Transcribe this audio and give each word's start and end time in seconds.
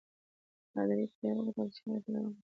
پادري 0.71 1.05
ته 1.11 1.17
یې 1.27 1.31
وکتل 1.35 1.59
او 1.61 1.67
چغه 1.75 1.91
يې 1.93 1.99
پرې 2.03 2.19
وکړل. 2.21 2.39